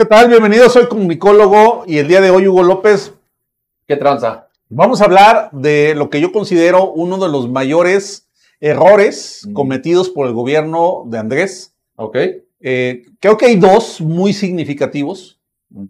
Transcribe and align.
¿Qué 0.00 0.06
tal? 0.06 0.30
Bienvenido, 0.30 0.70
soy 0.70 0.88
comunicólogo 0.88 1.84
y 1.86 1.98
el 1.98 2.08
día 2.08 2.22
de 2.22 2.30
hoy, 2.30 2.48
Hugo 2.48 2.62
López, 2.62 3.12
¿Qué 3.86 3.96
tranza? 3.96 4.48
vamos 4.70 5.02
a 5.02 5.04
hablar 5.04 5.50
de 5.52 5.94
lo 5.94 6.08
que 6.08 6.22
yo 6.22 6.32
considero 6.32 6.90
uno 6.90 7.18
de 7.18 7.28
los 7.28 7.50
mayores 7.50 8.26
errores 8.60 9.42
Mm. 9.46 9.52
cometidos 9.52 10.08
por 10.08 10.26
el 10.26 10.32
gobierno 10.32 11.02
de 11.04 11.18
Andrés. 11.18 11.74
Ok. 11.96 12.16
Eh, 12.62 13.02
creo 13.20 13.36
que 13.36 13.44
hay 13.44 13.56
dos 13.56 14.00
muy 14.00 14.32
significativos. 14.32 15.38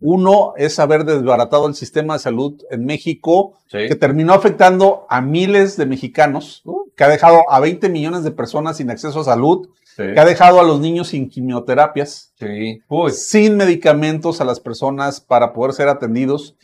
Uno 0.00 0.54
es 0.56 0.80
haber 0.80 1.04
desbaratado 1.04 1.68
el 1.68 1.77
sistema 1.77 2.14
de 2.14 2.18
salud 2.18 2.61
en 2.72 2.86
México, 2.86 3.58
Sí. 3.68 3.86
que 3.86 3.95
terminó 3.95 4.32
afectando 4.32 5.06
a 5.08 5.20
miles 5.20 5.77
de 5.77 5.86
mexicanos, 5.86 6.62
que 7.01 7.05
ha 7.05 7.09
dejado 7.09 7.51
a 7.51 7.61
20 7.61 7.89
millones 7.89 8.25
de 8.25 8.30
personas 8.30 8.77
sin 8.77 8.91
acceso 8.91 9.21
a 9.21 9.25
salud, 9.25 9.71
Sí. 9.85 10.03
que 10.12 10.21
ha 10.21 10.25
dejado 10.27 10.61
a 10.61 10.64
los 10.64 10.80
niños 10.80 11.09
sin 11.09 11.30
quimioterapias, 11.30 12.35
Sí. 12.39 12.82
Sin 13.09 13.57
medicamentos 13.57 14.43
a 14.43 14.45
las 14.45 14.61
personas 14.61 15.18
para 15.18 15.55
poder 15.55 15.73
ser 15.73 15.89
atendidos. 15.89 16.57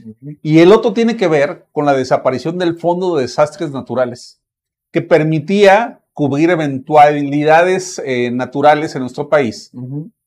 Y 0.43 0.59
el 0.59 0.73
otro 0.73 0.93
tiene 0.93 1.17
que 1.17 1.27
ver 1.27 1.65
con 1.73 1.87
la 1.87 1.95
desaparición 1.95 2.59
del 2.59 2.77
Fondo 2.79 3.17
de 3.17 3.23
Desastres 3.23 3.71
Naturales, 3.71 4.39
que 4.93 5.01
permitía 5.01 6.01
cubrir 6.13 6.51
eventualidades 6.51 7.99
eh, 8.05 8.31
naturales 8.31 8.95
en 8.95 9.01
nuestro 9.01 9.31
país 9.31 9.73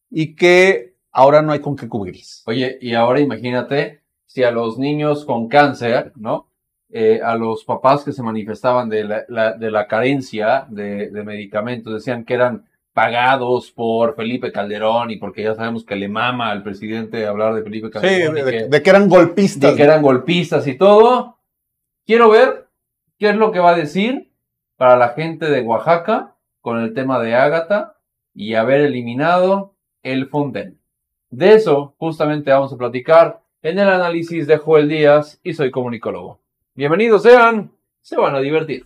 y 0.09 0.33
que 0.35 0.95
ahora 1.11 1.43
no 1.43 1.51
hay 1.51 1.59
con 1.59 1.75
qué 1.75 1.87
cubrirlas. 1.87 2.41
Oye, 2.47 2.79
y 2.81 2.95
ahora 2.95 3.19
imagínate 3.19 4.01
si 4.25 4.41
a 4.43 4.49
los 4.49 4.79
niños 4.79 5.23
con 5.23 5.47
cáncer, 5.49 6.13
¿no? 6.15 6.48
Eh, 6.91 7.21
a 7.23 7.35
los 7.35 7.63
papás 7.65 8.03
que 8.03 8.11
se 8.11 8.23
manifestaban 8.23 8.89
de 8.89 9.03
la, 9.03 9.23
la- 9.27 9.53
de 9.53 9.69
la 9.69 9.87
carencia 9.87 10.65
de, 10.69 11.09
de 11.11 11.23
medicamentos, 11.23 11.93
decían 11.93 12.25
que 12.25 12.33
eran 12.33 12.65
pagados 12.93 13.71
por 13.71 14.15
Felipe 14.15 14.51
Calderón 14.51 15.11
y 15.11 15.17
porque 15.17 15.43
ya 15.43 15.53
sabemos 15.55 15.85
que 15.85 15.95
le 15.95 16.07
mama 16.09 16.49
al 16.49 16.63
presidente 16.63 17.27
hablar 17.27 17.53
de 17.53 17.61
Felipe 17.63 17.87
Sí, 17.87 17.93
Calderón 17.93 18.35
de, 18.35 18.43
que- 18.51 18.67
de 18.67 18.81
que 18.83 18.89
eran 18.89 19.07
golpistas. 19.07 19.71
de 19.71 19.77
que 19.77 19.83
eran 19.83 20.01
golpistas 20.01 20.65
y 20.67 20.75
todo. 20.77 21.37
Quiero 22.07 22.29
ver 22.29 22.67
qué 23.19 23.29
es 23.29 23.35
lo 23.35 23.51
que 23.51 23.59
va 23.59 23.71
a 23.71 23.75
decir 23.77 24.31
para 24.75 24.97
la 24.97 25.09
gente 25.09 25.45
de 25.49 25.61
Oaxaca 25.61 26.35
con 26.61 26.79
el 26.79 26.93
tema 26.95 27.19
de 27.19 27.35
Ágata 27.35 27.97
y 28.33 28.55
haber 28.55 28.81
eliminado 28.81 29.75
el 30.01 30.27
Fonden. 30.27 30.79
De 31.29 31.53
eso 31.53 31.93
justamente 31.99 32.49
vamos 32.51 32.73
a 32.73 32.77
platicar 32.77 33.41
en 33.61 33.77
el 33.77 33.87
análisis 33.89 34.47
de 34.47 34.57
Joel 34.57 34.89
Díaz 34.89 35.39
y 35.43 35.53
soy 35.53 35.69
comunicólogo. 35.69 36.39
Bienvenidos 36.79 37.23
sean, 37.23 37.73
se 38.01 38.15
van 38.15 38.35
a 38.35 38.39
divertir. 38.39 38.85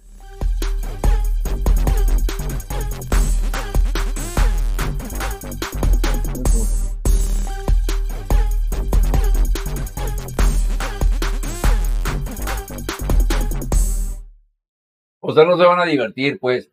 O 15.19 15.33
sea, 15.33 15.45
no 15.45 15.57
se 15.57 15.63
van 15.63 15.79
a 15.79 15.85
divertir, 15.85 16.39
pues. 16.39 16.69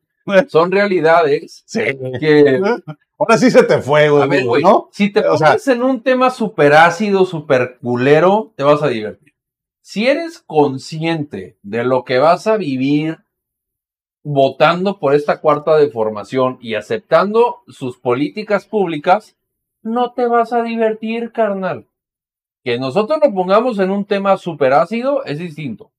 Son 0.48 0.70
realidades 0.70 1.62
Sí. 1.66 1.80
que 2.20 2.60
Ahora 3.18 3.36
sí 3.36 3.50
se 3.50 3.62
te 3.64 3.78
fue, 3.82 4.08
güey, 4.08 4.22
A 4.22 4.26
ver, 4.26 4.44
güey, 4.44 4.62
¿no? 4.62 4.88
si 4.92 5.10
te 5.12 5.20
O 5.20 5.36
pones 5.36 5.62
sea- 5.62 5.74
en 5.74 5.82
un 5.82 6.02
tema 6.02 6.30
súper 6.30 6.72
ácido, 6.72 7.26
súper 7.26 7.78
culero, 7.82 8.52
te 8.56 8.62
vas 8.62 8.82
a 8.82 8.88
divertir. 8.88 9.29
Si 9.92 10.06
eres 10.06 10.38
consciente 10.46 11.58
de 11.64 11.82
lo 11.82 12.04
que 12.04 12.20
vas 12.20 12.46
a 12.46 12.56
vivir 12.56 13.24
votando 14.22 15.00
por 15.00 15.16
esta 15.16 15.40
cuarta 15.40 15.74
deformación 15.76 16.58
y 16.60 16.76
aceptando 16.76 17.62
sus 17.66 17.98
políticas 17.98 18.66
públicas, 18.66 19.36
no 19.82 20.12
te 20.12 20.28
vas 20.28 20.52
a 20.52 20.62
divertir, 20.62 21.32
carnal. 21.32 21.88
Que 22.62 22.78
nosotros 22.78 23.18
lo 23.20 23.34
pongamos 23.34 23.80
en 23.80 23.90
un 23.90 24.04
tema 24.04 24.36
súper 24.36 24.74
ácido 24.74 25.24
es 25.24 25.40
distinto. 25.40 25.90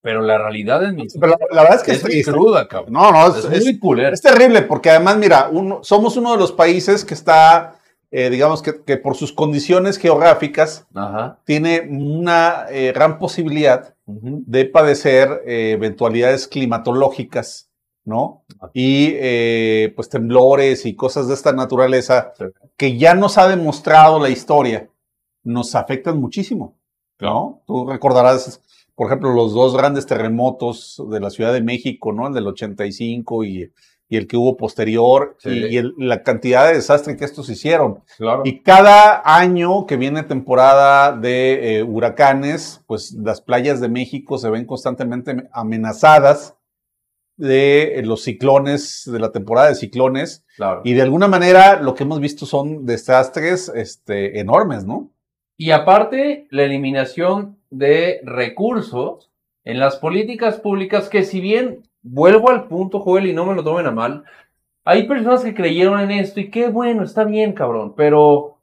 Pero 0.00 0.22
la 0.22 0.38
realidad 0.38 0.82
es, 0.84 0.94
mi- 0.94 1.06
Pero 1.06 1.26
la, 1.32 1.38
la 1.50 1.62
verdad 1.64 1.76
es 1.76 1.82
que 2.08 2.20
es 2.20 2.26
cruda, 2.26 2.66
cabrón. 2.68 2.94
No, 2.94 3.12
no, 3.12 3.28
es, 3.28 3.44
Es, 3.44 3.52
es- 3.52 3.64
muy 3.64 3.78
culera. 3.78 4.14
es 4.14 4.22
terrible 4.22 4.62
porque 4.62 4.88
además, 4.88 5.18
mira, 5.18 5.50
uno- 5.52 5.80
somos 5.82 6.16
uno 6.16 6.32
de 6.32 6.38
los 6.38 6.52
países 6.52 7.04
que 7.04 7.12
está, 7.12 7.78
eh, 8.16 8.30
digamos 8.30 8.62
que, 8.62 8.82
que 8.84 8.96
por 8.96 9.16
sus 9.16 9.32
condiciones 9.32 9.98
geográficas 9.98 10.86
Ajá. 10.94 11.40
tiene 11.44 11.80
una 11.90 12.66
eh, 12.70 12.92
gran 12.94 13.18
posibilidad 13.18 13.94
de 14.06 14.64
padecer 14.66 15.42
eh, 15.46 15.72
eventualidades 15.72 16.46
climatológicas, 16.46 17.70
¿no? 18.04 18.44
Y 18.72 19.14
eh, 19.14 19.92
pues 19.96 20.08
temblores 20.08 20.86
y 20.86 20.94
cosas 20.94 21.26
de 21.26 21.34
esta 21.34 21.52
naturaleza 21.52 22.32
Sí. 22.38 22.44
que 22.76 22.96
ya 22.98 23.14
nos 23.14 23.36
ha 23.38 23.48
demostrado 23.48 24.20
la 24.20 24.28
historia, 24.28 24.88
nos 25.42 25.74
afectan 25.74 26.20
muchísimo, 26.20 26.76
¿no? 27.20 27.62
Tú 27.66 27.86
recordarás, 27.86 28.60
por 28.94 29.06
ejemplo, 29.08 29.32
los 29.32 29.52
dos 29.54 29.76
grandes 29.76 30.06
terremotos 30.06 31.02
de 31.10 31.18
la 31.20 31.30
Ciudad 31.30 31.52
de 31.52 31.62
México, 31.62 32.12
¿no? 32.12 32.28
El 32.28 32.34
del 32.34 32.46
85 32.46 33.44
y, 33.44 33.72
y 34.14 34.16
el 34.16 34.26
que 34.26 34.36
hubo 34.36 34.56
posterior, 34.56 35.36
Sí. 35.38 35.50
y, 35.50 35.66
y 35.74 35.76
el- 35.76 35.94
la 35.98 36.22
cantidad 36.22 36.66
de 36.68 36.74
desastre 36.74 37.16
que 37.16 37.24
estos 37.24 37.48
hicieron. 37.50 38.02
Claro. 38.16 38.42
Y 38.44 38.60
cada 38.60 39.22
año 39.24 39.86
que 39.86 39.96
viene 39.96 40.22
temporada 40.22 41.12
de 41.16 41.78
eh, 41.78 41.82
huracanes, 41.82 42.82
pues 42.86 43.12
las 43.12 43.40
playas 43.40 43.80
de 43.80 43.88
México 43.88 44.38
se 44.38 44.50
ven 44.50 44.64
constantemente 44.66 45.48
amenazadas 45.52 46.56
de 47.36 47.98
eh, 47.98 48.02
los 48.04 48.22
ciclones, 48.22 49.02
de 49.12 49.18
la 49.18 49.32
temporada 49.32 49.68
de 49.68 49.74
ciclones, 49.74 50.44
claro. 50.56 50.82
y 50.84 50.94
de 50.94 51.02
alguna 51.02 51.26
manera 51.26 51.80
lo 51.82 51.94
que 51.94 52.04
hemos 52.04 52.20
visto 52.20 52.46
son 52.46 52.86
desastres 52.86 53.70
este, 53.74 54.38
enormes, 54.38 54.84
¿no? 54.84 55.10
Y 55.56 55.70
aparte, 55.72 56.46
la 56.50 56.62
eliminación 56.64 57.58
de 57.70 58.20
recursos 58.24 59.30
en 59.64 59.78
las 59.78 59.96
políticas 59.96 60.60
públicas 60.60 61.08
que 61.08 61.22
si 61.24 61.40
bien, 61.40 61.82
vuelvo 62.04 62.50
al 62.50 62.68
punto, 62.68 63.00
Joel, 63.00 63.26
y 63.26 63.32
no 63.32 63.46
me 63.46 63.54
lo 63.54 63.64
tomen 63.64 63.86
a 63.86 63.90
mal, 63.90 64.24
hay 64.84 65.08
personas 65.08 65.42
que 65.42 65.54
creyeron 65.54 65.98
en 66.00 66.12
esto 66.12 66.38
y 66.40 66.50
qué 66.50 66.68
bueno, 66.68 67.02
está 67.02 67.24
bien, 67.24 67.54
cabrón, 67.54 67.94
pero 67.96 68.58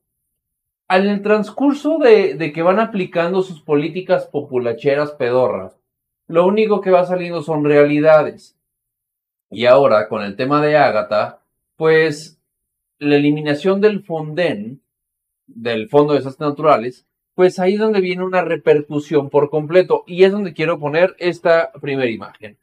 en 0.88 1.08
el 1.08 1.22
transcurso 1.22 1.98
de, 1.98 2.52
que 2.54 2.62
van 2.62 2.80
aplicando 2.80 3.42
sus 3.42 3.62
políticas 3.62 4.28
populacheras 4.28 5.12
pedorras, 5.12 5.76
lo 6.28 6.46
único 6.46 6.80
que 6.80 6.92
va 6.92 7.06
saliendo 7.06 7.42
son 7.42 7.66
realidades. 7.66 8.56
Y 9.50 9.66
ahora, 9.66 10.08
con 10.08 10.22
el 10.22 10.36
tema 10.36 10.62
de 10.62 10.78
Ágata, 10.78 11.42
pues 11.76 12.40
la 13.00 13.16
eliminación 13.16 13.82
del 13.82 14.04
Fonden, 14.04 14.82
del 15.48 15.90
Fondo 15.90 16.14
de 16.14 16.20
Desastres 16.20 16.50
Naturales, 16.50 17.06
pues 17.36 17.60
ahí 17.60 17.74
es 17.74 17.80
donde 17.80 18.00
viene 18.00 18.24
una 18.24 18.42
repercusión 18.44 19.30
por 19.30 19.50
completo. 19.50 20.04
Y 20.08 20.24
es 20.24 20.32
donde 20.32 20.54
quiero 20.54 20.80
poner 20.80 21.16
esta 21.20 21.72
primera 21.82 22.10
imagen. 22.10 22.58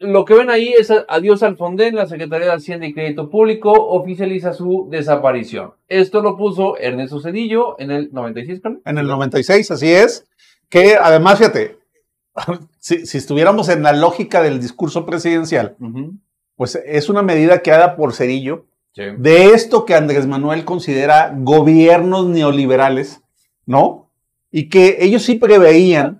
Lo 0.00 0.24
que 0.24 0.32
ven 0.34 0.48
ahí 0.48 0.72
es 0.78 0.90
adiós 1.08 1.42
al 1.42 1.56
Fonden, 1.58 1.94
la 1.94 2.06
Secretaría 2.06 2.46
de 2.46 2.54
Hacienda 2.54 2.86
y 2.86 2.94
Crédito 2.94 3.28
Público 3.28 3.70
oficializa 3.72 4.54
su 4.54 4.88
desaparición. 4.90 5.74
Esto 5.88 6.22
lo 6.22 6.38
puso 6.38 6.78
Ernesto 6.78 7.20
Cedillo 7.20 7.76
en 7.78 7.90
el 7.90 8.08
96, 8.10 8.60
¿no? 8.64 8.80
En 8.86 8.96
el 8.96 9.06
96, 9.06 9.70
así 9.70 9.92
es, 9.92 10.26
que 10.70 10.96
además, 11.00 11.36
fíjate, 11.38 11.76
si, 12.78 13.04
si 13.04 13.18
estuviéramos 13.18 13.68
en 13.68 13.82
la 13.82 13.92
lógica 13.92 14.42
del 14.42 14.58
discurso 14.58 15.04
presidencial, 15.04 15.76
pues 16.56 16.76
es 16.86 17.10
una 17.10 17.22
medida 17.22 17.60
que 17.60 17.70
da 17.70 17.94
por 17.96 18.12
cerillo 18.14 18.64
Sí. 18.92 19.02
de 19.18 19.50
esto 19.50 19.84
que 19.84 19.94
Andrés 19.94 20.26
Manuel 20.26 20.64
considera 20.64 21.32
gobiernos 21.36 22.26
neoliberales, 22.26 23.20
¿no? 23.64 24.10
Y 24.50 24.68
que 24.68 24.96
ellos 25.00 25.22
sí 25.22 25.36
preveían 25.36 26.19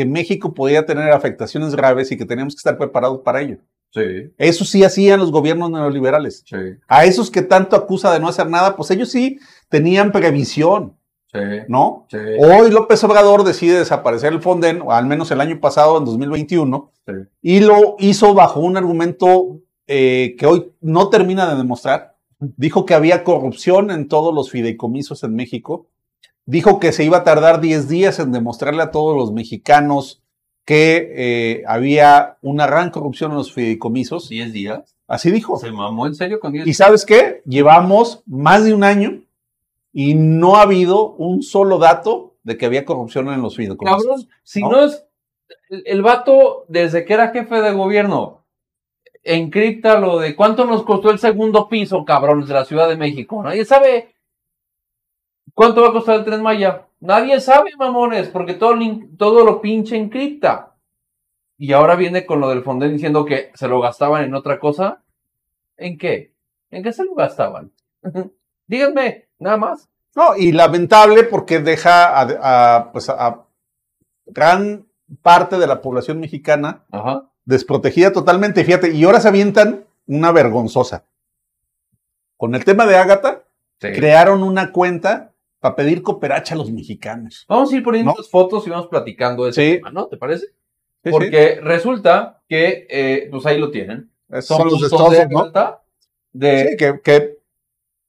que 0.00 0.06
México 0.06 0.54
podía 0.54 0.86
tener 0.86 1.10
afectaciones 1.12 1.74
graves 1.74 2.10
y 2.10 2.16
que 2.16 2.24
teníamos 2.24 2.54
que 2.54 2.60
estar 2.60 2.78
preparados 2.78 3.20
para 3.22 3.42
ello. 3.42 3.58
Sí, 3.90 4.32
Eso 4.38 4.64
sí 4.64 4.82
hacían 4.82 5.20
los 5.20 5.30
gobiernos 5.30 5.70
neoliberales. 5.70 6.42
sí, 6.46 6.56
A 6.88 7.04
esos 7.04 7.30
que 7.30 7.42
tanto 7.42 7.76
acusa 7.76 8.10
de 8.10 8.18
no 8.18 8.28
hacer 8.28 8.48
nada, 8.48 8.76
pues 8.76 8.90
ellos 8.92 9.10
sí 9.10 9.38
tenían 9.68 10.10
previsión, 10.10 10.96
sí, 11.30 11.38
¿no? 11.68 12.06
sí, 12.08 12.16
Hoy 12.38 12.70
López 12.70 13.04
Obrador 13.04 13.44
decide 13.44 13.78
desaparecer 13.78 14.32
el 14.32 14.40
Fonden, 14.40 14.80
o 14.80 14.92
al 14.92 15.04
menos 15.04 15.30
el 15.32 15.42
año 15.42 15.60
pasado, 15.60 15.98
en 15.98 16.06
2021, 16.06 16.92
sí. 17.06 17.12
y 17.42 17.60
lo 17.60 17.96
hizo 17.98 18.32
bajo 18.32 18.60
un 18.60 18.78
argumento 18.78 19.60
eh, 19.86 20.34
que 20.38 20.46
hoy 20.46 20.72
no 20.80 21.10
termina 21.10 21.46
de 21.50 21.56
demostrar. 21.56 22.16
Dijo 22.38 22.86
que 22.86 22.94
había 22.94 23.22
corrupción 23.22 23.90
en 23.90 24.08
todos 24.08 24.34
los 24.34 24.50
fideicomisos 24.50 25.24
en 25.24 25.34
México. 25.34 25.88
Dijo 26.50 26.80
que 26.80 26.90
se 26.90 27.04
iba 27.04 27.18
a 27.18 27.22
tardar 27.22 27.60
10 27.60 27.88
días 27.88 28.18
en 28.18 28.32
demostrarle 28.32 28.82
a 28.82 28.90
todos 28.90 29.16
los 29.16 29.32
mexicanos 29.32 30.20
que 30.64 31.12
eh, 31.14 31.62
había 31.64 32.38
una 32.42 32.66
gran 32.66 32.90
corrupción 32.90 33.30
en 33.30 33.36
los 33.36 33.52
fideicomisos. 33.52 34.28
10 34.28 34.52
días. 34.52 34.96
Así 35.06 35.30
dijo. 35.30 35.58
¿Se 35.58 35.70
mamó 35.70 36.08
en 36.08 36.16
serio 36.16 36.40
con 36.40 36.52
10 36.52 36.66
¿Y 36.66 36.74
sabes 36.74 37.06
qué? 37.06 37.40
Llevamos 37.46 38.24
más 38.26 38.64
de 38.64 38.74
un 38.74 38.82
año 38.82 39.20
y 39.92 40.14
no 40.14 40.56
ha 40.56 40.62
habido 40.62 41.12
un 41.12 41.44
solo 41.44 41.78
dato 41.78 42.34
de 42.42 42.56
que 42.56 42.66
había 42.66 42.84
corrupción 42.84 43.28
en 43.28 43.42
los 43.42 43.54
fideicomisos. 43.54 44.04
Cabrón, 44.04 44.28
si 44.42 44.60
¿no? 44.60 44.70
¿no? 44.70 44.84
es. 44.86 45.04
El, 45.68 46.02
vato, 46.02 46.64
desde 46.66 47.04
que 47.04 47.14
era 47.14 47.30
jefe 47.30 47.62
de 47.62 47.72
gobierno, 47.74 48.42
encripta 49.22 50.00
lo 50.00 50.18
de 50.18 50.34
cuánto 50.34 50.64
nos 50.64 50.82
costó 50.82 51.10
el 51.10 51.20
segundo 51.20 51.68
piso, 51.68 52.04
cabrones, 52.04 52.48
de 52.48 52.54
la 52.54 52.64
Ciudad 52.64 52.88
de 52.88 52.96
México. 52.96 53.40
Nadie 53.40 53.64
sabe. 53.64 54.16
¿Cuánto 55.54 55.82
va 55.82 55.88
a 55.88 55.92
costar 55.92 56.16
el 56.16 56.24
Tren 56.24 56.42
Maya? 56.42 56.86
Nadie 57.00 57.40
sabe, 57.40 57.70
mamones, 57.78 58.28
porque 58.28 58.54
todo, 58.54 58.74
todo 59.16 59.44
lo 59.44 59.60
pinche 59.60 59.96
encripta. 59.96 60.74
Y 61.56 61.72
ahora 61.72 61.96
viene 61.96 62.24
con 62.24 62.40
lo 62.40 62.48
del 62.48 62.62
Fonden 62.62 62.92
diciendo 62.92 63.24
que 63.24 63.50
se 63.54 63.68
lo 63.68 63.80
gastaban 63.80 64.24
en 64.24 64.34
otra 64.34 64.58
cosa. 64.58 65.02
¿En 65.76 65.98
qué? 65.98 66.34
¿En 66.70 66.82
qué 66.82 66.92
se 66.92 67.04
lo 67.04 67.14
gastaban? 67.14 67.72
Díganme, 68.66 69.28
nada 69.38 69.56
más. 69.56 69.88
No, 70.14 70.36
y 70.36 70.52
lamentable 70.52 71.24
porque 71.24 71.60
deja 71.60 72.20
a, 72.20 72.92
pues 72.92 73.08
a 73.08 73.44
gran 74.26 74.86
parte 75.22 75.58
de 75.58 75.66
la 75.66 75.80
población 75.80 76.20
mexicana 76.20 76.84
desprotegida 77.44 78.12
totalmente. 78.12 78.64
Fíjate, 78.64 78.92
y 78.92 79.04
ahora 79.04 79.20
se 79.20 79.28
avientan 79.28 79.84
una 80.06 80.32
vergonzosa. 80.32 81.04
Con 82.36 82.54
el 82.54 82.64
tema 82.64 82.86
de 82.86 82.96
Ágata, 82.96 83.42
crearon 83.78 84.42
una 84.42 84.72
cuenta 84.72 85.29
para 85.60 85.76
pedir 85.76 86.02
cooperacha 86.02 86.54
a 86.54 86.58
los 86.58 86.70
mexicanos. 86.70 87.44
Vamos 87.48 87.72
a 87.72 87.76
ir 87.76 87.82
poniendo 87.82 88.14
las 88.16 88.28
fotos 88.28 88.66
y 88.66 88.70
vamos 88.70 88.88
platicando 88.88 89.44
de 89.44 89.50
ese 89.50 89.76
tema, 89.76 89.90
¿no? 89.90 90.06
¿Te 90.06 90.16
parece? 90.16 90.46
Porque 91.02 91.60
resulta 91.62 92.42
que, 92.48 92.86
eh, 92.90 93.28
pues 93.30 93.46
ahí 93.46 93.58
lo 93.58 93.70
tienen. 93.70 94.10
Son, 94.40 94.68
los 94.68 94.80
de 94.80 95.28
¿no? 95.28 95.50
De, 96.32 96.76
que, 96.78 97.00
que 97.02 97.38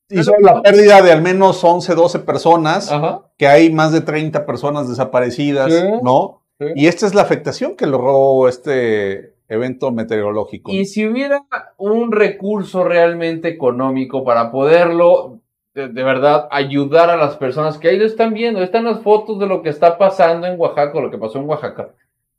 hizo 0.09 0.33
la 0.39 0.61
pérdida 0.61 1.01
de 1.01 1.11
al 1.11 1.21
menos 1.21 1.63
11, 1.63 1.95
12 1.95 2.19
personas, 2.19 2.91
que 3.37 3.47
hay 3.47 3.71
más 3.71 3.91
de 3.91 4.01
30 4.01 4.45
personas 4.45 4.89
desaparecidas, 4.89 5.71
¿no? 6.03 6.41
Y 6.75 6.87
esta 6.87 7.07
es 7.07 7.15
la 7.15 7.23
afectación 7.23 7.75
que 7.75 7.87
logró 7.87 8.47
este 8.47 9.33
evento 9.47 9.91
meteorológico. 9.91 10.71
Y 10.71 10.85
si 10.85 11.05
hubiera 11.05 11.43
un 11.77 12.11
recurso 12.11 12.83
realmente 12.83 13.49
económico 13.49 14.23
para 14.23 14.51
poderlo, 14.51 15.39
de, 15.73 16.03
verdad, 16.03 16.47
ayudar 16.51 17.09
a 17.09 17.15
las 17.17 17.37
personas 17.37 17.77
que 17.77 17.89
ahí 17.89 17.97
lo 17.97 18.05
están 18.05 18.33
viendo, 18.33 18.61
están 18.61 18.85
las 18.85 19.01
fotos 19.01 19.39
de 19.39 19.47
lo 19.47 19.61
que 19.61 19.69
está 19.69 19.97
pasando 19.97 20.47
en 20.47 20.59
Oaxaca, 20.59 20.99
lo 20.99 21.09
que 21.09 21.17
pasó 21.17 21.39
en 21.39 21.47
Oaxaca. 21.47 21.93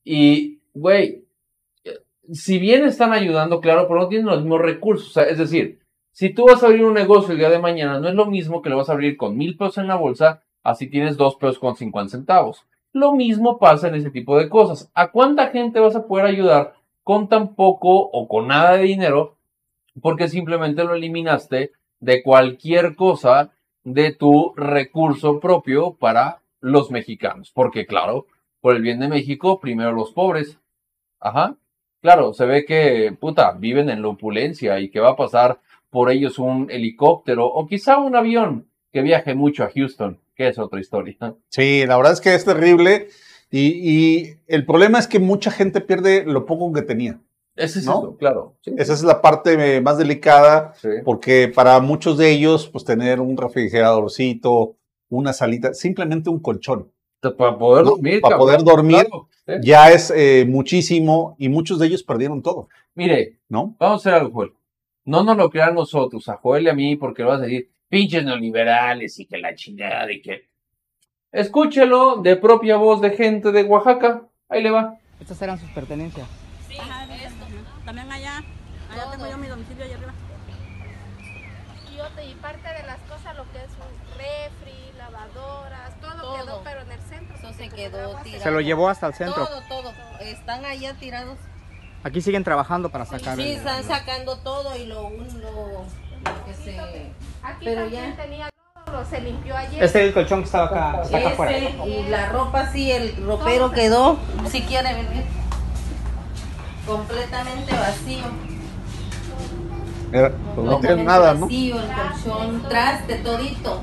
Y, 0.05 0.61
güey, 0.75 1.25
si 2.31 2.59
bien 2.59 2.85
están 2.85 3.13
ayudando, 3.13 3.61
claro, 3.61 3.89
pero 3.89 4.01
no 4.01 4.09
tienen 4.09 4.27
los 4.27 4.41
mismos 4.41 4.61
recursos. 4.61 5.17
es 5.17 5.39
decir, 5.39 5.81
si 6.13 6.31
tú 6.31 6.45
vas 6.45 6.63
a 6.63 6.67
abrir 6.67 6.85
un 6.85 6.95
negocio 6.95 7.33
el 7.33 7.39
día 7.39 7.49
de 7.49 7.59
mañana, 7.59 7.99
no 7.99 8.09
es 8.09 8.15
lo 8.15 8.27
mismo 8.27 8.61
que 8.61 8.69
lo 8.69 8.77
vas 8.77 8.91
a 8.91 8.93
abrir 8.93 9.17
con 9.17 9.37
mil 9.37 9.57
pesos 9.57 9.79
en 9.79 9.87
la 9.87 9.97
bolsa, 9.97 10.43
así 10.63 10.89
tienes 10.91 11.17
dos 11.17 11.37
pesos 11.37 11.59
con 11.59 11.75
cincuenta 11.75 12.11
centavos. 12.11 12.67
Lo 12.93 13.15
mismo 13.15 13.59
pasa 13.59 13.89
en 13.89 13.95
ese 13.95 14.11
tipo 14.11 14.39
de 14.39 14.51
cosas. 14.51 14.91
¿A 14.93 15.11
cuánta 15.11 15.49
gente 15.49 15.81
vas 15.81 15.97
a 15.97 16.07
poder 16.07 16.27
ayudar 16.27 16.75
con 17.03 17.29
tan 17.29 17.55
poco 17.55 18.11
o 18.13 18.29
con 18.29 18.49
nada 18.49 18.77
de 18.77 18.83
dinero? 18.83 19.37
Porque 20.03 20.29
simplemente 20.29 20.85
lo 20.85 20.95
eliminaste 20.95 21.73
de 22.03 22.23
cualquier 22.23 22.95
cosa 22.95 23.53
de 23.85 24.13
tu 24.13 24.53
recurso 24.57 25.41
propio 25.41 25.95
para 25.95 26.43
los 26.61 26.91
mexicanos. 26.91 27.51
Porque 27.55 27.87
claro, 27.87 28.27
por 28.61 28.77
el 28.77 28.83
bien 28.83 29.01
de 29.01 29.09
México, 29.09 29.59
primero 29.59 29.93
los 29.93 30.13
pobres. 30.13 30.59
Ajá. 31.19 31.57
Claro, 32.03 32.35
se 32.35 32.45
ve 32.45 32.67
que, 32.67 33.17
puta, 33.19 33.53
viven 33.53 33.89
en 33.89 34.03
la 34.03 34.09
opulencia 34.09 34.79
y 34.81 34.91
que 34.91 35.01
va 35.01 35.13
a 35.13 35.17
pasar 35.17 35.61
por 35.89 36.11
ellos 36.11 36.39
un 36.39 36.71
helicóptero 36.71 37.47
o 37.47 37.67
quizá 37.67 37.99
un 37.99 38.17
avión 38.17 38.69
que 38.93 39.01
viaje 39.01 39.35
mucho 39.35 39.65
a 39.65 39.71
Houston 39.75 40.19
que 40.35 40.49
es 40.49 40.59
otra 40.59 40.81
historia. 40.81 41.17
Sí, 41.49 41.85
la 41.87 41.97
verdad 41.97 42.13
es 42.13 42.21
que 42.21 42.35
es 42.35 42.45
terrible 42.45 43.09
y, 43.51 44.35
el 44.47 44.65
problema 44.65 44.99
es 44.99 45.07
que 45.07 45.19
mucha 45.19 45.51
gente 45.51 45.81
pierde 45.81 46.25
lo 46.25 46.47
poco 46.47 46.73
que 46.73 46.83
tenía. 46.83 47.21
Ese 47.55 47.81
es 47.81 47.87
¿no? 47.87 48.17
claro. 48.17 48.57
Esa 48.65 48.95
es 48.95 49.03
la 49.03 49.21
parte 49.21 49.81
más 49.81 49.99
delicada 49.99 50.75
porque 51.05 51.53
para 51.55 51.81
muchos 51.81 52.17
de 52.17 52.31
ellos, 52.31 52.69
pues 52.69 52.85
tener 52.85 53.21
un 53.21 53.37
refrigeradorcito, 53.37 54.77
una 55.09 55.33
salita, 55.33 55.75
simplemente 55.75 56.31
un 56.31 56.41
colchón. 56.41 56.91
Para 57.21 57.57
poder 57.57 57.85
dormir. 57.85 58.21
Para 58.21 58.39
poder 58.39 58.65
dormir 58.65 59.07
ya 59.63 59.91
es 59.91 60.13
eh, 60.15 60.45
muchísimo 60.49 61.37
y 61.39 61.49
muchos 61.49 61.79
de 61.79 61.87
ellos 61.87 62.03
perdieron 62.03 62.43
todo. 62.43 62.69
Mire, 62.95 63.39
¿no? 63.49 63.77
Vamos 63.79 64.07
a 64.07 64.11
hacer 64.11 64.21
algo, 64.21 64.33
Joel. 64.33 64.53
No 65.05 65.25
nos 65.25 65.37
lo 65.37 65.51
crean 65.51 65.75
nosotros, 65.75 66.29
a 66.29 66.37
Joel 66.37 66.65
y 66.65 66.69
a 66.69 66.75
mí, 66.75 66.97
porque 66.97 67.23
lo 67.23 67.31
vas 67.31 67.41
a 67.41 67.45
decir, 67.45 67.71
pinches 67.89 68.25
neoliberales 68.25 69.19
y 69.19 69.27
que 69.27 69.39
la 69.39 69.55
chingada 69.55 70.11
y 70.13 70.23
que... 70.23 70.49
Escúchelo 71.33 72.17
de 72.17 72.37
propia 72.37 72.77
voz 72.77 73.01
de 73.01 73.11
gente 73.11 73.53
de 73.53 73.65
Oaxaca. 73.65 74.29
Ahí 74.49 74.63
le 74.63 74.71
va. 74.71 74.99
Estas 75.19 75.41
eran 75.41 75.59
sus 75.59 75.71
pertenencias. 75.71 76.29
También 77.85 78.11
allá. 78.11 78.43
Allá 78.91 79.11
tengo 79.11 79.27
yo 79.29 79.39
mi 79.39 79.49
domicilio 79.49 79.85
allá 79.85 79.97
arriba. 79.97 80.13
Y, 82.25 82.35
parte 82.37 82.69
de 82.69 82.87
las 82.87 82.99
cosas, 83.01 83.37
lo 83.37 83.45
que 83.53 83.59
es 83.59 83.71
un 83.79 84.19
refri, 84.19 84.93
lavadoras, 84.97 85.93
todo, 86.01 86.37
quedó, 86.37 86.63
pero 86.65 86.81
en 86.81 86.93
el 86.93 87.01
centro. 87.03 87.37
Eso 87.37 87.53
se 87.53 87.69
quedó 87.69 88.17
tirado. 88.23 88.43
Se 88.43 88.51
lo 88.51 88.61
llevó 88.61 88.89
hasta 88.89 89.07
el 89.09 89.15
centro. 89.15 89.47
Todo, 89.47 89.63
todo. 89.69 89.93
Están 90.21 90.65
allá 90.65 90.95
tirados. 90.95 91.39
Aquí 92.03 92.21
siguen 92.21 92.45
trabajando 92.45 92.91
para 92.91 93.05
sacar. 93.05 93.37
Sí, 93.37 93.53
están 93.53 93.85
sacando 93.85 94.39
todo 94.39 94.75
y 94.77 94.87
lo, 94.87 95.11
lo 95.11 95.85
que 96.47 96.55
se 96.55 96.81
Aquí 97.43 97.65
pero 97.65 97.89
ya 97.89 98.17
tenía 98.17 98.49
todo, 98.85 99.05
se 99.05 99.21
limpió 99.21 99.57
ayer. 99.57 99.83
Este 99.83 100.01
es 100.01 100.09
el 100.09 100.15
colchón 100.15 100.41
que 100.41 100.47
estaba 100.47 100.67
acá, 100.67 101.03
está 101.03 101.19
acá 101.19 101.29
afuera. 101.31 101.59
Y 101.87 102.09
la 102.09 102.29
ropa 102.31 102.73
sí, 102.73 102.91
el 102.91 103.17
ropero 103.25 103.71
quedó, 103.71 104.19
si 104.49 104.63
quiere 104.63 104.95
venir, 104.95 105.25
completamente 106.87 107.73
vacío. 107.73 108.25
Era, 110.13 110.31
pues 110.55 110.67
no 110.67 110.79
tiene 110.79 111.05
nada, 111.05 111.35
¿no? 111.35 111.47
Vacío, 111.47 111.77
el 111.81 111.89
colchón, 111.93 112.69
traste, 112.69 113.15
todito. 113.17 113.83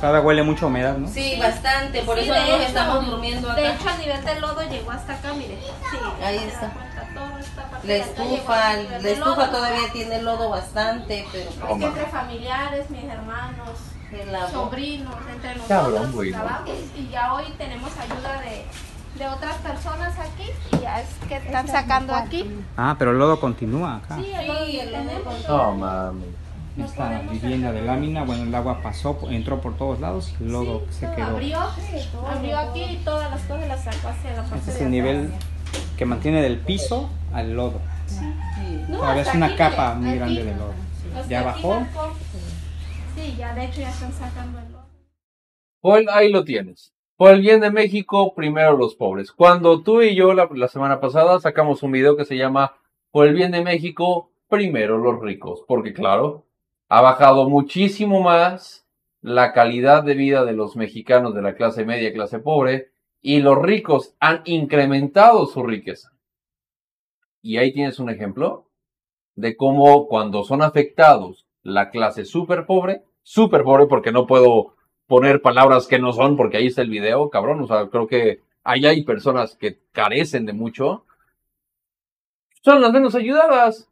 Cada 0.00 0.20
huele 0.20 0.42
mucha 0.42 0.66
humedad, 0.66 0.96
¿no? 0.96 1.08
Sí, 1.08 1.36
bastante, 1.40 2.02
por 2.02 2.18
eso 2.18 2.32
no 2.32 2.56
estamos 2.56 3.06
durmiendo 3.06 3.50
acá. 3.50 3.60
De 3.60 3.72
hecho, 3.72 3.88
a 3.88 3.96
nivel 3.96 4.24
del 4.24 4.40
lodo 4.40 4.62
llegó 4.62 4.90
hasta 4.92 5.14
acá, 5.14 5.32
mire. 5.32 5.58
Sí, 5.90 5.96
ahí 6.24 6.36
está. 6.36 6.70
La 7.82 7.94
estufa, 7.94 8.74
la 8.74 9.08
estufa 9.08 9.50
todavía 9.50 9.92
tiene 9.92 10.22
lodo 10.22 10.50
bastante, 10.50 11.26
pero... 11.32 11.50
Es 11.50 11.78
que 11.78 11.84
entre 11.84 12.06
familiares, 12.06 12.90
mis 12.90 13.04
hermanos, 13.04 13.78
sobrinos, 14.52 15.14
entre 15.32 15.56
nosotros 15.56 16.24
y 16.96 17.08
ya 17.08 17.34
hoy 17.34 17.44
tenemos 17.56 17.90
ayuda 17.98 18.40
de, 18.40 18.66
de 19.18 19.26
otras 19.26 19.56
personas 19.56 20.16
aquí 20.18 20.50
y 20.72 20.80
ya 20.80 21.00
es 21.00 21.08
que 21.28 21.36
están 21.36 21.66
sacando 21.66 22.14
aquí. 22.14 22.48
Ah, 22.76 22.96
pero 22.98 23.10
el 23.10 23.18
lodo 23.18 23.40
continúa 23.40 23.96
acá. 23.96 24.16
Sí, 24.16 24.30
el 24.32 24.46
lodo, 24.46 24.66
sí, 24.66 24.78
el 24.78 24.92
lodo 24.92 25.38
No, 25.48 25.74
mami. 25.74 26.24
Esta 26.78 27.22
vivienda 27.22 27.72
de 27.72 27.82
lámina, 27.82 28.22
bueno, 28.22 28.44
el 28.44 28.54
agua 28.54 28.80
pasó, 28.80 29.18
entró 29.30 29.60
por 29.60 29.76
todos 29.76 29.98
lados 29.98 30.32
y 30.38 30.44
el 30.44 30.52
lodo 30.52 30.84
se 30.90 31.10
quedó. 31.10 31.26
Abrió, 31.26 31.58
abrió 32.24 32.58
aquí 32.58 32.84
y 32.84 32.96
todas 33.04 33.30
las 33.32 33.40
cosas 33.42 33.66
las 33.66 33.82
sacó 33.82 34.08
hacia 34.08 34.30
la 34.30 34.42
parte 34.42 34.58
Este 34.58 34.70
es 34.70 34.80
el 34.82 34.90
nivel 34.92 35.32
que 35.96 36.04
mantiene 36.06 36.40
del 36.40 36.58
piso 36.58 37.10
al 37.32 37.54
lodo. 37.54 37.80
Ahora 39.02 39.20
es 39.20 39.34
una 39.34 39.56
capa 39.56 39.94
muy 39.94 40.16
grande 40.16 40.44
de 40.44 40.54
lodo. 40.54 40.74
Ya 41.28 41.42
bajó. 41.42 41.84
Sí, 43.16 43.34
ya 43.36 43.54
de 43.54 43.64
hecho 43.64 43.80
ya 43.80 43.90
están 43.90 44.12
sacando 44.12 44.60
el 44.60 44.70
lodo. 44.70 44.86
Pues 45.80 46.06
ahí 46.08 46.30
lo 46.30 46.44
tienes. 46.44 46.92
Por 47.18 47.32
el 47.32 47.40
bien 47.40 47.58
de 47.58 47.72
México, 47.72 48.32
primero 48.32 48.76
los 48.76 48.94
pobres. 48.94 49.32
Cuando 49.32 49.82
tú 49.82 50.02
y 50.02 50.14
yo 50.14 50.34
la, 50.34 50.68
semana 50.68 51.00
pasada 51.00 51.40
sacamos 51.40 51.82
un 51.82 51.90
video 51.90 52.16
que 52.16 52.24
se 52.24 52.36
llama 52.36 52.76
Por 53.10 53.26
el 53.26 53.34
bien 53.34 53.50
de 53.50 53.64
México, 53.64 54.30
primero 54.48 54.98
los 54.98 55.20
ricos. 55.20 55.64
Porque 55.66 55.92
claro, 55.92 56.46
ha 56.88 57.00
bajado 57.00 57.48
muchísimo 57.48 58.20
más 58.20 58.86
la 59.20 59.52
calidad 59.52 60.04
de 60.04 60.14
vida 60.14 60.44
de 60.44 60.52
los 60.52 60.76
mexicanos 60.76 61.34
de 61.34 61.42
la 61.42 61.56
clase 61.56 61.84
media 61.84 62.10
y 62.10 62.12
clase 62.12 62.38
pobre 62.38 62.92
y 63.20 63.40
los 63.40 63.60
ricos 63.60 64.14
han 64.20 64.42
incrementado 64.44 65.46
su 65.46 65.64
riqueza. 65.64 66.12
Y 67.42 67.56
ahí 67.56 67.72
tienes 67.72 67.98
un 67.98 68.10
ejemplo 68.10 68.70
de 69.34 69.56
cómo 69.56 70.06
cuando 70.06 70.44
son 70.44 70.62
afectados 70.62 71.48
la 71.64 71.90
clase 71.90 72.24
súper 72.24 72.64
pobre, 72.64 73.02
súper 73.24 73.64
pobre 73.64 73.86
porque 73.86 74.12
no 74.12 74.28
puedo 74.28 74.77
poner 75.08 75.42
palabras 75.42 75.88
que 75.88 75.98
no 75.98 76.12
son 76.12 76.36
porque 76.36 76.58
ahí 76.58 76.68
está 76.68 76.82
el 76.82 76.90
video, 76.90 77.30
cabrón, 77.30 77.60
o 77.62 77.66
sea, 77.66 77.88
creo 77.88 78.06
que 78.06 78.42
ahí 78.62 78.86
hay 78.86 79.02
personas 79.02 79.56
que 79.56 79.78
carecen 79.90 80.46
de 80.46 80.52
mucho, 80.52 81.04
son 82.62 82.80
las 82.80 82.92
menos 82.92 83.14
ayudadas. 83.14 83.88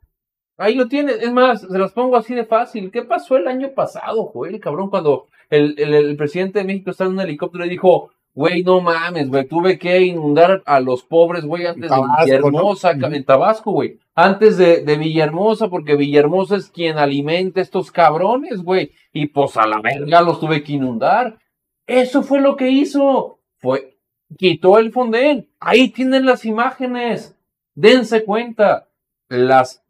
Ahí 0.58 0.74
lo 0.74 0.88
tienes. 0.88 1.22
Es 1.22 1.32
más, 1.32 1.62
se 1.62 1.78
las 1.78 1.92
pongo 1.92 2.16
así 2.16 2.34
de 2.34 2.44
fácil. 2.44 2.90
¿Qué 2.90 3.02
pasó 3.02 3.36
el 3.36 3.46
año 3.46 3.72
pasado, 3.74 4.24
Joel, 4.26 4.60
cabrón? 4.60 4.90
Cuando 4.90 5.28
el, 5.50 5.74
el, 5.78 5.94
el 5.94 6.16
presidente 6.16 6.58
de 6.58 6.64
México 6.64 6.90
estaba 6.90 7.08
en 7.08 7.16
un 7.16 7.22
helicóptero 7.22 7.64
y 7.64 7.70
dijo, 7.70 8.10
Güey, 8.36 8.62
no 8.64 8.82
mames, 8.82 9.30
güey. 9.30 9.48
Tuve 9.48 9.78
que 9.78 9.98
inundar 10.02 10.62
a 10.66 10.78
los 10.78 11.02
pobres, 11.02 11.46
güey, 11.46 11.64
antes 11.64 11.90
de 11.90 11.96
Villahermosa, 11.96 12.90
en 12.90 13.24
Tabasco, 13.24 13.72
güey. 13.72 13.98
Antes 14.14 14.58
de, 14.58 14.84
de, 14.84 14.96
Villahermosa, 14.98 15.70
porque 15.70 15.96
Villahermosa 15.96 16.56
es 16.56 16.68
quien 16.68 16.98
alimenta 16.98 17.60
a 17.60 17.62
estos 17.62 17.90
cabrones, 17.90 18.62
güey. 18.62 18.92
Y 19.10 19.28
pues 19.28 19.56
a 19.56 19.66
la 19.66 19.80
verga 19.80 20.20
los 20.20 20.38
tuve 20.38 20.62
que 20.62 20.74
inundar. 20.74 21.38
Eso 21.86 22.22
fue 22.22 22.42
lo 22.42 22.56
que 22.56 22.68
hizo. 22.68 23.38
Fue, 23.56 23.96
quitó 24.36 24.78
el 24.78 24.92
fondén. 24.92 25.48
Ahí 25.58 25.88
tienen 25.88 26.26
las 26.26 26.44
imágenes. 26.44 27.34
Dense 27.74 28.22
cuenta. 28.22 28.86
Las, 29.30 29.82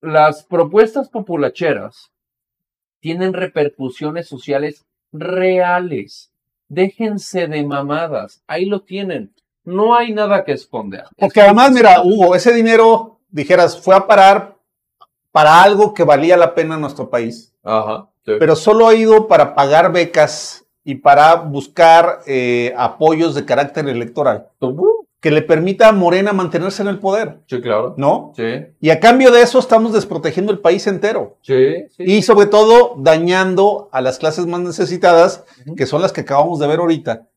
las 0.00 0.42
propuestas 0.42 1.08
populacheras 1.08 2.10
tienen 2.98 3.32
repercusiones 3.32 4.26
sociales 4.26 4.88
reales. 5.12 6.32
Déjense 6.70 7.48
de 7.48 7.64
mamadas. 7.64 8.42
Ahí 8.46 8.64
lo 8.64 8.80
tienen. 8.80 9.34
No 9.64 9.94
hay 9.94 10.12
nada 10.12 10.44
que 10.44 10.52
esconder. 10.52 11.04
Porque 11.18 11.40
además, 11.40 11.72
mira, 11.72 12.00
Hugo, 12.02 12.34
ese 12.34 12.52
dinero, 12.54 13.18
dijeras, 13.28 13.78
fue 13.78 13.94
a 13.94 14.06
parar 14.06 14.56
para 15.32 15.62
algo 15.62 15.92
que 15.92 16.04
valía 16.04 16.36
la 16.36 16.54
pena 16.54 16.76
en 16.76 16.80
nuestro 16.80 17.10
país. 17.10 17.52
Ajá. 17.64 18.08
Pero 18.24 18.54
solo 18.54 18.86
ha 18.86 18.94
ido 18.94 19.26
para 19.26 19.54
pagar 19.54 19.92
becas 19.92 20.64
y 20.84 20.94
para 20.94 21.34
buscar 21.34 22.20
eh, 22.26 22.72
apoyos 22.76 23.34
de 23.34 23.44
carácter 23.44 23.88
electoral 23.88 24.48
que 25.20 25.30
le 25.30 25.42
permita 25.42 25.88
a 25.88 25.92
Morena 25.92 26.32
mantenerse 26.32 26.82
en 26.82 26.88
el 26.88 26.98
poder. 26.98 27.40
Sí, 27.46 27.60
claro. 27.60 27.94
¿No? 27.98 28.32
Sí. 28.34 28.66
Y 28.80 28.90
a 28.90 29.00
cambio 29.00 29.30
de 29.30 29.42
eso 29.42 29.58
estamos 29.58 29.92
desprotegiendo 29.92 30.50
el 30.50 30.60
país 30.60 30.86
entero. 30.86 31.36
Sí. 31.42 31.86
Y 31.98 32.22
sobre 32.22 32.46
todo 32.46 32.94
dañando 32.98 33.90
a 33.92 34.00
las 34.00 34.18
clases 34.18 34.46
más 34.46 34.60
necesitadas, 34.60 35.44
que 35.76 35.86
son 35.86 36.00
las 36.00 36.12
que 36.12 36.22
acabamos 36.22 36.58
de 36.58 36.66
ver 36.66 36.78
ahorita. 36.78 37.28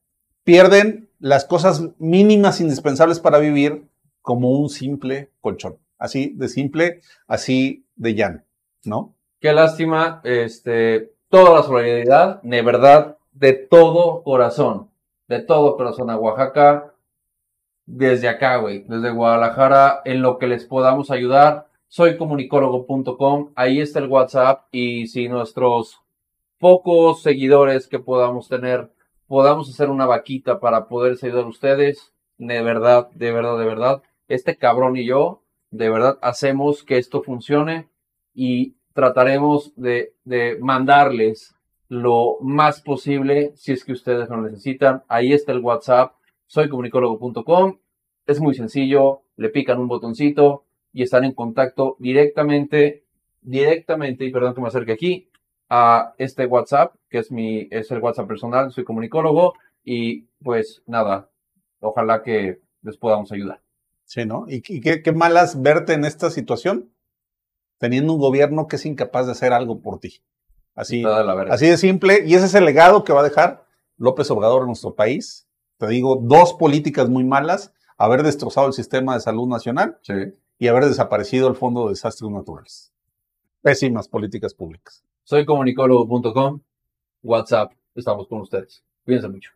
Pierden 0.45 1.09
las 1.19 1.45
cosas 1.45 1.83
mínimas 1.99 2.61
indispensables 2.61 3.19
para 3.19 3.39
vivir 3.39 3.85
como 4.21 4.51
un 4.51 4.69
simple 4.69 5.31
colchón. 5.41 5.77
Así 5.97 6.33
de 6.35 6.47
simple, 6.47 7.01
así 7.27 7.85
de 7.95 8.15
llano, 8.15 8.43
¿no? 8.83 9.13
Qué 9.39 9.53
lástima, 9.53 10.21
este, 10.23 11.13
toda 11.29 11.57
la 11.57 11.63
solidaridad, 11.63 12.41
de 12.41 12.61
verdad, 12.61 13.17
de 13.33 13.53
todo 13.53 14.23
corazón, 14.23 14.89
de 15.27 15.41
todo 15.41 15.77
corazón 15.77 16.09
a 16.09 16.17
Oaxaca, 16.17 16.92
desde 17.85 18.29
acá, 18.29 18.57
güey, 18.57 18.83
desde 18.87 19.11
Guadalajara, 19.11 20.01
en 20.05 20.21
lo 20.21 20.37
que 20.37 20.47
les 20.47 20.65
podamos 20.65 21.11
ayudar. 21.11 21.67
Soy 21.87 22.17
comunicólogo.com, 22.17 23.51
ahí 23.55 23.79
está 23.79 23.99
el 23.99 24.07
WhatsApp 24.07 24.65
y 24.71 25.07
si 25.07 25.27
nuestros 25.27 26.01
pocos 26.57 27.21
seguidores 27.21 27.87
que 27.87 27.99
podamos 27.99 28.47
tener, 28.47 28.91
podamos 29.27 29.69
hacer 29.69 29.89
una 29.89 30.05
vaquita 30.05 30.59
para 30.59 30.87
poder 30.87 31.17
ayudar 31.21 31.43
a 31.43 31.47
ustedes, 31.47 32.13
de 32.37 32.61
verdad, 32.61 33.09
de 33.11 33.31
verdad, 33.31 33.59
de 33.59 33.65
verdad, 33.65 34.03
este 34.27 34.57
cabrón 34.57 34.97
y 34.97 35.05
yo, 35.05 35.43
de 35.71 35.89
verdad, 35.89 36.17
hacemos 36.21 36.83
que 36.83 36.97
esto 36.97 37.21
funcione 37.21 37.89
y 38.33 38.75
trataremos 38.93 39.73
de, 39.75 40.13
de 40.23 40.57
mandarles 40.59 41.55
lo 41.89 42.37
más 42.41 42.81
posible 42.81 43.51
si 43.55 43.71
es 43.71 43.83
que 43.83 43.93
ustedes 43.93 44.29
lo 44.29 44.41
necesitan. 44.41 45.03
Ahí 45.07 45.33
está 45.33 45.51
el 45.51 45.59
WhatsApp, 45.59 46.13
soy 46.53 46.69
comunicólogo.com. 46.69 47.79
Es 48.27 48.39
muy 48.39 48.53
sencillo, 48.53 49.23
le 49.37 49.49
pican 49.49 49.79
un 49.79 49.87
botoncito 49.87 50.65
y 50.91 51.01
están 51.01 51.23
en 51.23 51.33
contacto 51.33 51.97
directamente, 51.97 53.05
directamente, 53.41 54.23
y 54.23 54.31
perdón 54.31 54.53
que 54.53 54.61
me 54.61 54.67
acerque 54.67 54.91
aquí, 54.91 55.31
a 55.67 56.13
este 56.19 56.45
WhatsApp, 56.45 56.93
que 57.09 57.17
es 57.17 57.31
mi, 57.31 57.67
es 57.71 57.89
el 57.89 57.97
WhatsApp 57.97 58.27
personal, 58.27 58.71
soy 58.71 58.83
comunicólogo, 58.83 59.55
y 59.83 60.27
pues 60.43 60.83
nada, 60.85 61.31
ojalá 61.79 62.21
que 62.21 62.61
les 62.83 62.97
podamos 62.97 63.31
ayudar. 63.31 63.59
Sí, 64.05 64.23
¿no? 64.23 64.45
¿Y, 64.47 64.61
qué, 64.61 65.01
qué 65.01 65.11
malas 65.11 65.59
verte 65.59 65.93
en 65.93 66.05
esta 66.05 66.29
situación? 66.29 66.91
teniendo 67.79 68.13
un 68.13 68.19
gobierno 68.19 68.67
que 68.67 68.77
es 68.77 68.85
incapaz 68.85 69.25
de 69.25 69.33
hacer 69.33 69.51
algo 69.51 69.81
por 69.81 69.99
ti. 69.99 70.21
Así, 70.73 71.03
así 71.49 71.67
de 71.67 71.75
simple. 71.75 72.23
Y 72.25 72.35
ese 72.35 72.45
es 72.45 72.55
el 72.55 72.63
legado 72.63 73.03
que 73.03 73.11
va 73.11 73.19
a 73.19 73.23
dejar 73.23 73.65
López 73.97 74.31
Obrador 74.31 74.61
en 74.61 74.67
nuestro 74.67 74.95
país. 74.95 75.49
Te 75.77 75.87
digo, 75.87 76.19
dos 76.21 76.53
políticas 76.53 77.09
muy 77.09 77.23
malas, 77.23 77.73
haber 77.97 78.23
destrozado 78.23 78.67
el 78.67 78.73
sistema 78.73 79.13
de 79.13 79.21
salud 79.21 79.47
nacional 79.47 79.99
y 80.59 80.67
haber 80.67 80.85
desaparecido 80.85 81.47
el 81.47 81.55
Fondo 81.55 81.85
de 81.85 81.91
Desastres 81.91 82.29
Naturales. 82.31 82.93
Pésimas 83.61 84.07
políticas 84.07 84.53
públicas. 84.53 85.03
Soy 85.23 85.45
comunicólogo.com, 85.45 86.61
WhatsApp, 87.23 87.71
estamos 87.95 88.27
con 88.27 88.41
ustedes. 88.41 88.83
Cuídense 89.05 89.29
mucho. 89.29 89.51